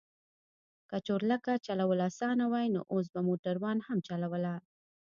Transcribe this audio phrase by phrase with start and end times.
[0.89, 4.55] که چورلکه چلول اسانه وای نو اوس به موټروان هم چلوله.